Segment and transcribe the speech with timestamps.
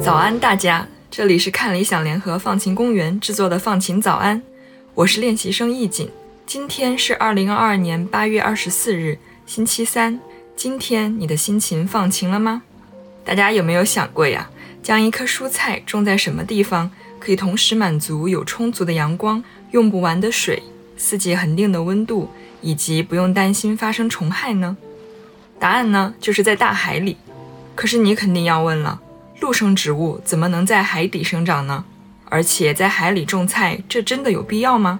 [0.00, 0.86] 早安，大家！
[1.10, 4.40] 这里是看理想联合放晴公园制作的放晴早安，
[4.94, 6.08] 我是练习生易锦。
[6.46, 10.18] 今天是二零二二年八月二十四日，星期三。
[10.58, 12.62] 今天你的心情放晴了吗？
[13.24, 14.50] 大家有没有想过呀？
[14.82, 20.60] 将一棵蔬菜种在什么地方，可以同时满足有充足的阳光、用不完的水、
[20.96, 22.28] 四季恒定的温度，
[22.60, 24.76] 以及不用担心发生虫害呢？
[25.60, 27.16] 答案呢，就是在大海里。
[27.76, 29.00] 可是你肯定要问了。
[29.38, 31.84] 陆生植物怎么能在海底生长呢？
[32.24, 34.98] 而且在海里种菜，这真的有必要吗？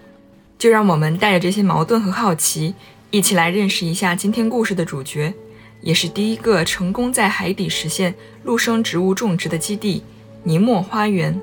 [0.57, 2.77] 就让我们带着这些矛盾和好奇，
[3.11, 5.35] 一起来认识一下今天故事的主角，
[5.81, 10.03] 也是第一个成功在海底实现陆生植物种植的基地——
[10.45, 11.41] 尼莫花园。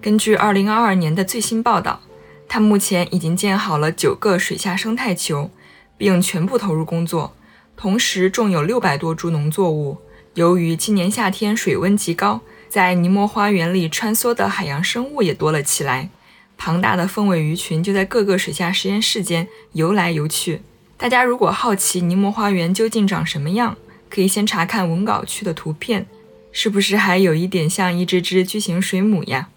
[0.00, 2.00] 根据2022年的最新报道，
[2.46, 5.50] 它目前已经建好了九个水下生态球，
[5.96, 7.34] 并全部投入工作，
[7.76, 9.98] 同时种有六百多株农作物。
[10.34, 16.10] 由于今年夏天水温极高，在尼莫花园里穿梭的海洋生物也多了起来，
[16.58, 20.60] 庞大的凤尾鱼群就在各个水下实验室间游来游去。
[20.96, 23.76] 大家如果好奇尼莫花园究竟长什么样，
[24.08, 26.06] 可以先查看文稿区的图片，
[26.52, 29.48] 是不是还有一点像一只只巨型水母呀？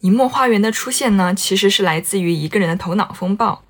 [0.00, 3.62] 尼莫花园的出现呢，其实是来自于一个人的头脑风暴，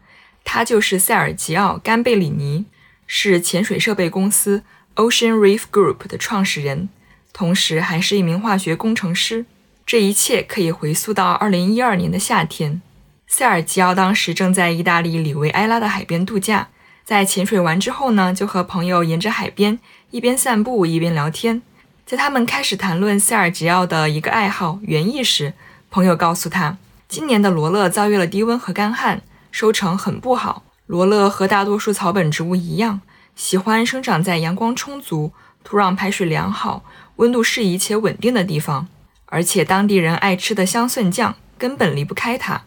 [0.45, 2.65] 他就是塞尔吉奥·甘贝里尼，
[3.07, 4.63] 是潜水设备公司。
[4.97, 6.89] Ocean Reef Group 的创始人，
[7.35, 9.45] 同时还是一名化学工程师。
[9.85, 12.81] 这一切可以回溯到2012年的夏天，
[13.27, 16.69] 塞尔吉奥当时正在意大利里维埃拉的海边度假。
[17.07, 19.79] 在潜水完之后呢，就和朋友沿着海边
[20.11, 21.63] 一边散步一边聊天。
[22.05, 25.55] 在他们开始谈论塞尔吉奥的一个爱好园艺时，
[25.89, 29.23] 朋友告诉他，今年的罗勒遭遇了低温和干旱，
[29.53, 30.65] 收成很不好。
[30.87, 33.01] 罗勒和大多数草本植物一样。
[33.37, 35.31] 喜欢生长在阳光充足、
[35.63, 36.83] 土壤排水良好、
[37.17, 38.89] 温度适宜且稳定的地方，
[39.27, 42.63] 而且当地人爱吃的香蒜酱根本离不开它。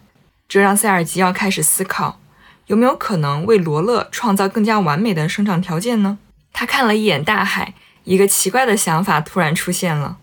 [0.48, 2.22] 这让塞尔吉奥开始思考，
[2.70, 6.20] 有没有可能为罗勒创造更加完美的生长条件呢？
[6.54, 10.18] 他看了一眼大海，一个奇怪的想法突然出现了：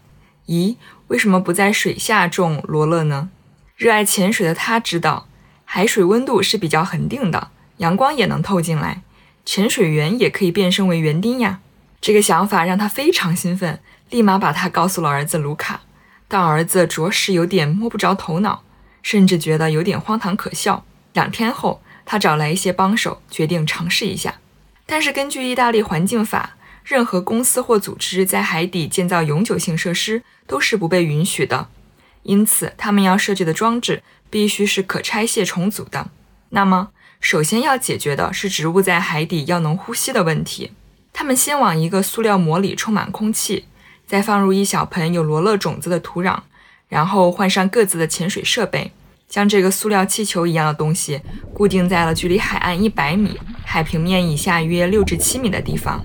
[0.46, 0.76] 咦，
[1.08, 3.30] 为什么不在水下种罗勒呢？
[3.74, 5.26] 热爱潜水的他知道，
[5.64, 7.48] 海水温度是比较恒定的，
[7.78, 9.02] 阳光也能透进来。
[9.44, 11.58] 潜水员也可以变身为园丁呀！
[12.00, 13.80] 这个想法让他非常兴奋，
[14.10, 15.80] 立马把他告诉了儿子卢卡。
[16.28, 18.62] 但儿子着实有点摸不着头脑，
[19.02, 20.84] 甚至觉得有点荒唐可笑。
[21.12, 24.36] 两天后，他找来一些帮手，决定尝试一下。
[24.86, 31.68] 但是根据意大利环境法，任何公司或组织在海底建造永久性设施都是不被允许的。
[32.22, 36.08] 因此，他们要设计的装置必须是可拆卸重组的。
[36.50, 36.90] 那么，
[37.20, 40.72] 首先要解决的是植物在海底要能呼吸的问题。
[41.12, 43.64] 他们先往一个塑料膜里充满空气，
[44.06, 46.40] 再放入一小盆有罗勒种子的土壤，
[46.88, 48.92] 然后换上各自的潜水设备，
[49.28, 51.20] 将这个塑料气球一样的东西
[51.52, 56.04] 固定在了距离海岸一百米、海平面以下约六至七米的地方。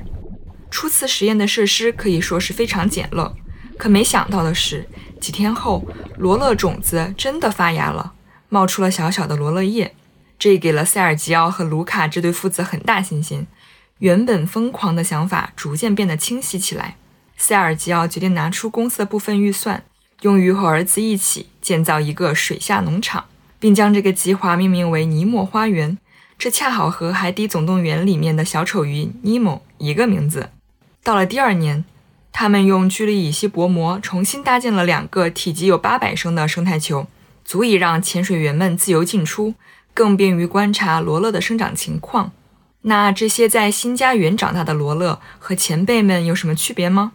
[0.69, 3.33] 初次实验的设施可以说是非常简陋，
[3.77, 4.87] 可没想到的是，
[5.19, 5.85] 几天后
[6.17, 8.13] 罗勒种子真的发芽了，
[8.49, 9.93] 冒出了小小的罗勒叶。
[10.39, 13.45] 这给了塞尔吉奥和卢卡这对父子很大信心，
[13.99, 16.95] 原本疯狂的想法逐渐变得清晰起来。
[17.37, 19.83] 塞尔吉奥决定拿出公司的部分预算，
[20.21, 23.25] 用于和儿子一起建造一个水下农场，
[23.59, 25.97] 并将这个计划命名为尼莫花园。
[26.37, 30.49] 这恰好和《海底总动员》里面的小丑鱼尼莫一个名字。
[31.03, 31.85] 到了第二年，
[32.31, 37.07] 他们用聚氯乙烯薄膜重新搭建了两个体积有八百升的生态球，
[37.45, 39.55] 足以让潜水员们自由进出。
[39.93, 42.31] 更便于观察罗勒的生长情况。
[42.83, 47.11] 那这些在新家园长大的罗勒和前辈们有什么区别吗？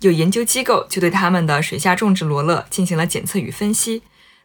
[0.00, 4.02] 有研究机构就对他们的水下种植罗勒进行了检测与分析，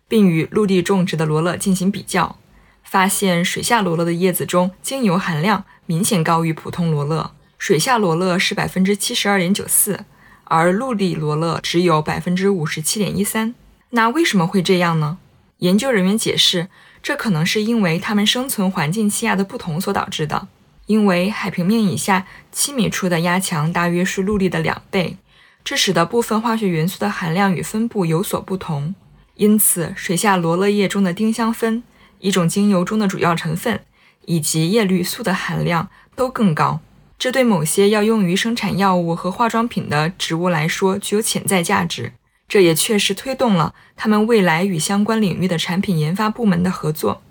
[0.08, 2.38] 并与陆地种植的罗勒进行比较，
[2.84, 7.32] 发现水下罗勒的叶子中精油含量明显高于普通罗勒。
[7.58, 10.06] 水下罗勒是百分之七十二点九四，
[10.46, 13.56] 而陆地罗勒只有百分之五十七点一三。
[13.92, 15.18] 那为什么会这样呢？
[15.60, 16.70] 研究人员解释。
[17.04, 20.48] 这可能是因为它们生存环境气压的不同所导致的。
[20.86, 25.18] 因为海平面以下七米处的压强大约是陆地的两倍，
[25.64, 28.94] 这使得部分化学元素的含量与分布有所不同。
[29.36, 31.82] 因此，水下罗勒叶中的丁香酚，
[32.20, 33.80] 一种精油中的主要成分，
[34.26, 36.82] 以及叶绿素的含量都更高。
[37.18, 42.14] 这对某些要用于生产药物和化妆品的植物来说具有潜在价值。
[42.50, 47.22] 这也确实推动了他们未来与相关领域的产品研发部门的合作。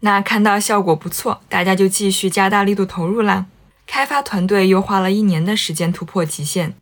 [0.00, 3.46] 那看到效果不错，大家就继续加大力度投入啦。
[3.86, 6.74] 开发团队又花了一年的时间突破极限，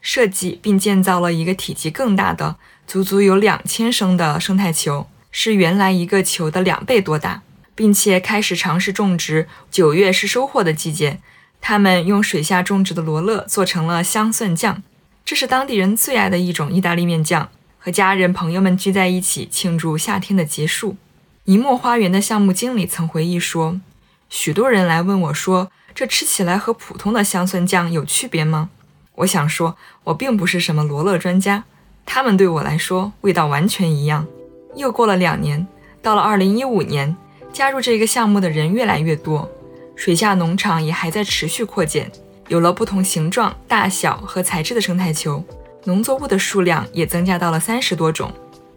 [0.00, 2.56] 设计并建造了一个体积更大的、
[2.86, 7.42] 足足有两千升的生态球，是原来一个球的两倍多大，
[7.74, 9.48] 并且开始尝试种植。
[9.70, 11.20] 九月是收获的季节，
[11.60, 14.82] 他们用水下种植的罗勒做成了香蒜酱，
[15.24, 17.48] 这是当地人最爱的一种意大利面酱。
[17.78, 20.96] 和家人朋友们聚在一起庆祝夏天的结束。
[21.44, 23.80] 尼莫花园的项目经理曾回忆说
[24.28, 28.70] ：“许多人来问我说，这吃起来和普通的香蒜酱有区别吗？”
[29.16, 31.64] 我想说，我并不是什么罗勒专家，
[32.04, 34.26] 他们对我来说味道完全一样。
[34.74, 35.66] 又过了两年，
[36.00, 37.16] 到了2015年，
[37.52, 39.50] 加入这个项目的人越来越多，
[39.94, 42.10] 水下农场也还在持续扩建，
[42.48, 45.42] 有了不同形状、大小和材质的生态球，
[45.84, 48.30] 农作物的数量也增加到了三十多种。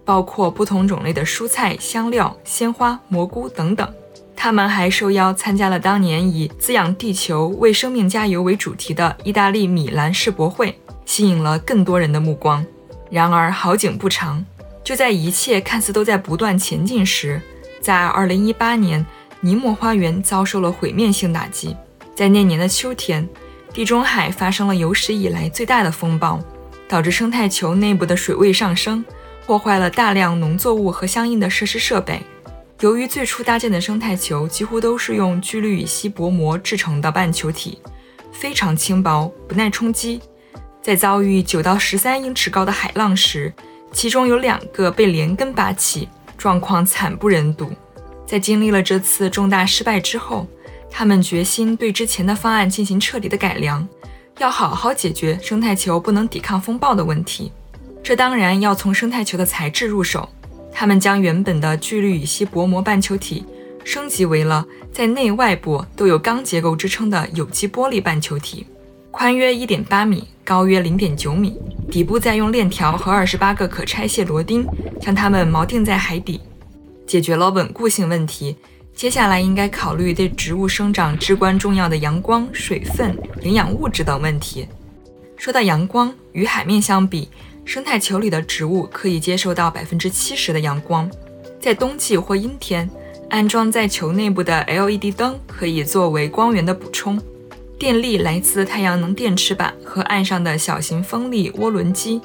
[0.05, 3.93] 包括不同种类的蔬菜、香料、鲜花、蘑菇等等。
[4.41, 12.65] 他们还受邀参加了当年以“滋养地球，为生命加油”为主题的意大利米兰世博会，吸引了更多人的目光。
[13.09, 14.45] 然而好景不长，
[14.81, 17.41] 就在一切看似都在不断前进时，
[17.81, 19.05] 在2018年，
[19.41, 21.75] 尼莫花园遭受了毁灭性打击。
[22.15, 23.27] 在那年的秋天，
[23.73, 26.39] 地中海发生了有史以来最大的风暴，
[26.87, 29.03] 导致生态球内部的水位上升。
[29.45, 32.21] 破坏了大量农作物和相应的设施设备。
[32.79, 37.77] 由于最初搭建的生态球几乎都是用聚氯乙烯薄膜制成的半球体，
[38.31, 40.21] 非常轻薄，不耐冲击。
[40.81, 43.53] 在遭遇九到十三英尺高的海浪时，
[43.91, 47.69] 其中有两个被连根拔起，状况惨不忍睹。
[48.25, 50.47] 在经历了这次重大失败之后，
[50.89, 53.85] 他们决心对之前的方案进行彻底的改良，
[54.37, 57.51] 要好好解决生态球不能抵抗风暴的问题。
[58.01, 60.29] 这当然要从生态球的材质入手。
[60.79, 63.43] 他们将原本的聚氯乙烯薄膜半球体
[63.83, 68.65] 升级为了在内外部都有钢结构支撑的有机玻璃半球体，
[69.11, 71.59] 宽约1.8米，高约0.9米，
[71.91, 74.65] 底部再用链条和28个可拆卸螺钉
[75.01, 76.39] 将它们锚定在海底，
[77.05, 78.55] 解决了稳固性问题。
[78.95, 84.65] 接下来应该考虑对植物生长至关重要的阳光、水分、营养物质等问题。
[85.35, 87.27] 说到阳光，与海面相比，
[87.69, 91.07] 生态球里的植物可以接受到百分之七十的阳光，
[91.61, 92.89] 在冬季或阴天，
[93.29, 97.21] 安装在球内部的 LED 灯可以作为光源的补充。
[97.77, 102.19] 电力来自太阳能电池板和岸上的小型风力涡轮机。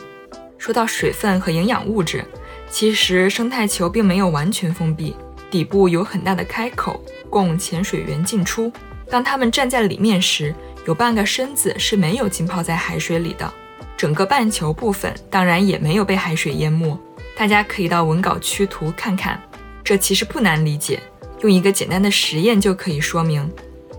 [0.56, 2.24] 说到水分和营养物质，
[2.70, 5.14] 其实生态球并没有完全封闭，
[5.50, 8.72] 底部有很大的开口供潜水员进出。
[9.10, 10.54] 当它们站在里面时，
[10.86, 13.52] 有半个身子是没有浸泡在海水里的。
[13.96, 16.98] 整个半球部分当然也没有被海水淹没，
[17.36, 19.40] 大家可以到文稿区图看看。
[19.82, 21.00] 这其实不难理解，
[21.42, 23.50] 用一个简单的实验就可以说明。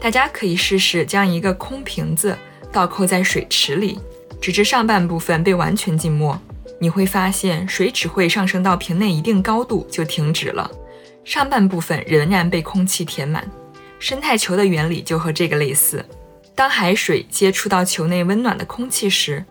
[0.01, 2.37] 大家可以试试将一个空瓶子
[2.71, 3.97] 倒扣在水池里，
[4.41, 6.37] 直至上半部分被完全浸没，
[6.79, 10.69] 你会发现水只会上升到瓶内一定高度就停止了，
[11.23, 13.49] 上半部分仍然被空气填满。
[13.97, 16.05] 生态球的原理就和这个类似，
[16.53, 19.43] 当海水接触到球内温暖的空气时。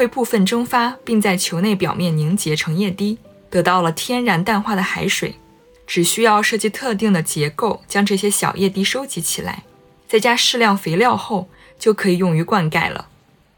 [0.00, 3.18] 会部分蒸发，并在球内表面凝结成液滴，
[3.50, 5.34] 得到了天然淡化的海水。
[5.86, 9.64] 只需要设计特定的结构，将这些小液滴收集起来，
[10.08, 13.08] 再加适量肥料后，就可以用于灌溉了。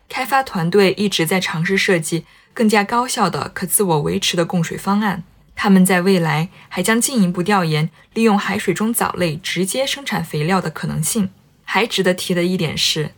[0.09, 5.23] 开发团队一直在尝试设计更加高效的可自我维持的供水方案。
[5.55, 11.31] 他们在未来还将进一步调研利用海水中藻类直接生产肥料的可能性。
[11.63, 13.13] 还值得提的一点是。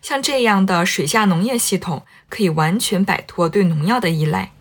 [0.00, 4.52] 像这样的水下农业系统可以完全摆脱对农药的依赖，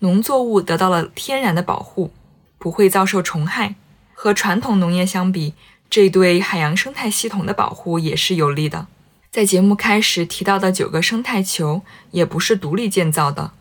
[0.00, 2.12] 农作物得到了天然的保护，
[2.58, 3.76] 不会遭受虫害。
[4.12, 5.54] 和传统农业相比，
[5.88, 8.86] 这对海洋生态系统的保护也是有利的。
[9.30, 13.52] 在节目开始提到的九个生态球也不是独立建造的，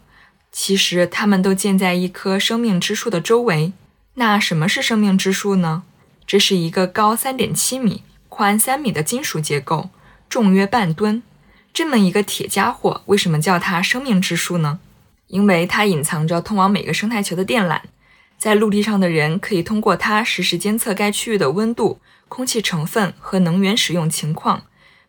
[0.51, 3.71] 其实它们都建在一棵生命之树的周围。
[4.15, 5.83] 那什么是生命之树呢？
[6.27, 9.89] 这是一个高三点七米、宽三米的金属结构。
[10.29, 11.23] 重约半吨，
[11.73, 14.79] 这么一个铁家伙，为什么叫它生命之树呢？
[15.25, 17.81] 因为它隐藏着通往每个生态球的电缆，
[18.37, 24.63] 在陆地上的人可以通过它实时监测该区域的温度、空气成分和能源使用情况，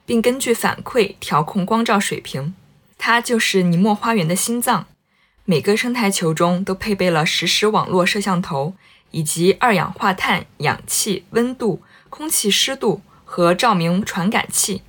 [0.06, 2.54] 并根据反馈调控光照水平。
[2.96, 4.86] 它就是尼莫花园的心脏。
[5.44, 8.74] 每个生态球中都配备了实时网络摄像头，
[9.10, 14.82] 以及二氧化碳、氧气、温度、空气湿度和照明传感器。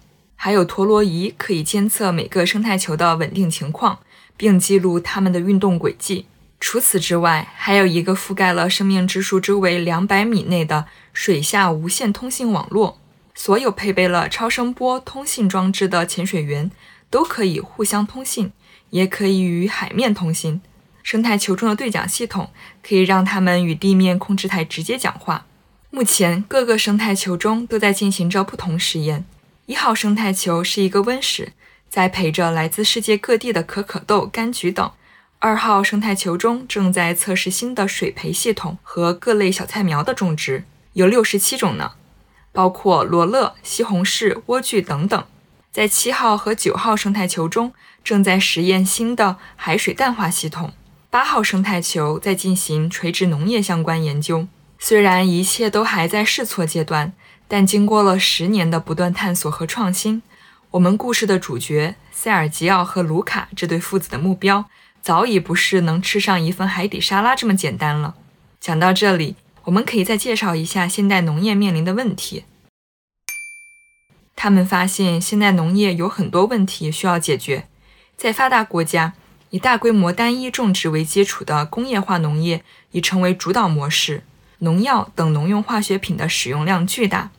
[0.44, 4.00] 还有陀螺仪可以监测每个生态球的稳定情况，
[4.36, 6.26] 并记录它们的运动轨迹。
[6.60, 12.98] 除此之外，还有一个覆盖了生命之树周围两百米内的水下无线通信网络。
[13.36, 16.72] 所有配备了超声波通信装置的潜水员
[17.12, 18.52] 都可以互相通信，
[18.90, 20.60] 也可以与海面通信。
[21.04, 22.50] 生态球中的对讲系统
[22.82, 25.46] 可以让他们与地面控制台直接讲话。
[25.92, 29.24] 目前，各个生态球中都在进行着不同实验。
[29.68, 31.54] 一号生态球是一个温室，
[31.88, 34.92] 栽培着来自世界各地的可可豆、柑橘等。
[35.40, 40.64] 二号生态球中正在测试新的水培系统和各类小菜苗的种植，
[40.94, 41.94] 有六十七种呢。
[42.52, 45.24] 包括罗勒、西红柿、莴苣等等。
[45.72, 50.74] 在七号和九号生态球中，正在实验新的海水淡化系统。
[51.10, 54.48] 八号生态球在进行垂直农业相关研究。
[54.78, 57.14] 虽然一切都还在试错阶段，
[57.52, 60.22] 但经过了十年的不断探索和创新，
[60.70, 64.64] 我们故事的主角塞尔吉奥和卢卡这对父子的目标，
[65.02, 68.16] 早已不是能吃上一份海底沙拉这么简单了。
[68.62, 69.36] 讲到这里。
[69.66, 72.46] 我们可以再介绍一下现代农业面临的问题。
[74.36, 77.68] 他们发现现代农业有很多问题需要解决。
[78.18, 79.14] 在发达国家，
[79.52, 84.24] 以大规模单一种植为基础的工业化农业已成为主导模式，
[84.60, 87.30] 农药等农用化学品的使用量巨大，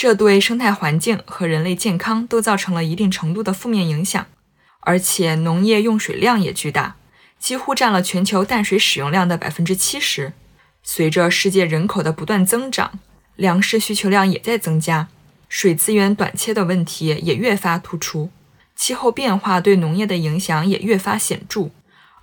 [0.00, 4.26] 这对生态环境和人类健康都造成了一定程度的负面影响。
[4.80, 6.96] 而且，农业用水量也巨大，
[7.38, 10.32] 几乎占了全球淡水使用量的百分之七十。
[10.82, 12.98] 随着世界人口的不断增长，
[13.36, 15.08] 粮食需求量也在增加，
[15.50, 18.30] 水资源短缺的问题也越发突出，
[18.74, 21.68] 气候变化对农业的影响也越发显著。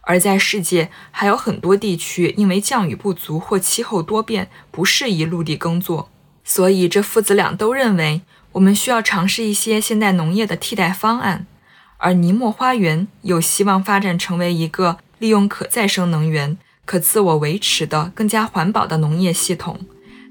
[0.02, 6.10] 而在世界还有很多地区因为降雨不足或气候多变，不适宜陆地耕作，
[6.48, 8.22] 所以这父子俩都认为
[8.54, 11.46] 我们需要尝试一些现代农业的替代方案。
[11.98, 16.58] 而尼莫花园有希望发展成为一个利用可再生能源。
[16.86, 19.78] 可自我维持的、更加环保的农业系统，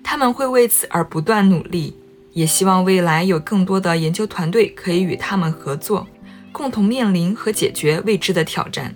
[0.02, 1.94] 他们会为此而不断努力，
[2.32, 6.06] 也希望未来有更多的研究团队可以与他们合作，
[6.52, 8.94] 共同面临和解决未知的挑战。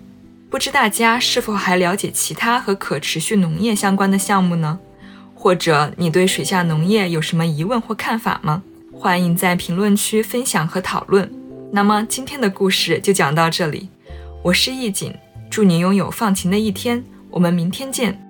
[0.49, 4.79] 不知大家是否还了解其他和可持续农业相关的项目呢？
[5.41, 8.63] 或者你对水下农业有什么疑问或看法吗？
[8.93, 11.33] 欢迎在评论区分享和讨论。
[11.73, 13.89] 那么今天的故事就讲到这里，
[14.43, 15.15] 我是易景，
[15.51, 17.03] 祝你拥有放晴的一天。
[17.31, 18.21] 我们明天见。